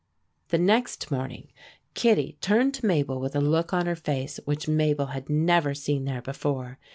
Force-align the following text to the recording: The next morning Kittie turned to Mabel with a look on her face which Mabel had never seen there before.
The 0.47 0.57
next 0.57 1.11
morning 1.11 1.49
Kittie 1.93 2.35
turned 2.41 2.73
to 2.73 2.87
Mabel 2.87 3.19
with 3.19 3.35
a 3.35 3.39
look 3.39 3.71
on 3.71 3.85
her 3.85 3.95
face 3.95 4.39
which 4.45 4.67
Mabel 4.67 5.05
had 5.13 5.29
never 5.29 5.75
seen 5.75 6.05
there 6.05 6.23
before. 6.23 6.79